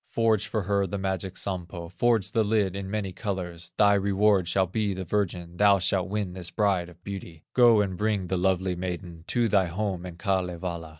[0.09, 4.65] Forge for her the magic Sampo, Forge the lid in many colors, Thy reward shall
[4.65, 8.75] be the virgin, Thou shalt win this bride of beauty; Go and bring the lovely
[8.75, 10.89] maiden To thy home in Kalevala."